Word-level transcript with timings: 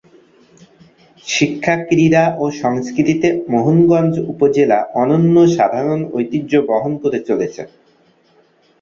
শিক্ষা, 1.25 1.75
ক্রীড়া 1.87 2.25
ও 2.37 2.45
সংস্কৃতিতে 2.61 3.27
মোহনগঞ্জ 3.51 4.13
উপজেলা 4.31 4.79
অনন্য 5.01 5.35
সাধারণ 5.55 5.99
ঐতিহ্য 6.13 6.51
বহন 6.69 6.93
করে 7.03 7.19
চলেছে। 7.27 7.61